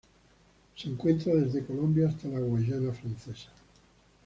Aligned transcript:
Se 0.75 0.89
encuentra 0.89 1.35
desde 1.35 1.63
Colombia 1.63 2.07
hasta 2.07 2.27
la 2.29 2.39
Guayana 2.39 2.91
Francesa. 2.91 3.51